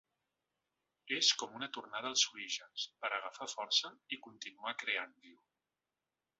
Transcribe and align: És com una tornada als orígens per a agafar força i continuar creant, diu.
És 1.17 1.29
com 1.41 1.59
una 1.59 1.69
tornada 1.75 2.09
als 2.13 2.25
orígens 2.31 2.87
per 3.03 3.13
a 3.13 3.13
agafar 3.21 3.51
força 3.55 3.95
i 4.17 4.21
continuar 4.27 4.77
creant, 4.85 5.15
diu. 5.29 5.41